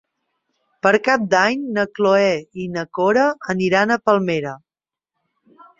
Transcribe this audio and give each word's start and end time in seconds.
Per 0.87 0.93
Cap 1.07 1.27
d'Any 1.33 1.61
na 1.77 1.85
Cloè 1.99 2.33
i 2.65 2.67
na 2.79 2.87
Cora 3.01 3.29
aniran 3.57 3.95
a 3.97 4.01
Palmera. 4.09 4.57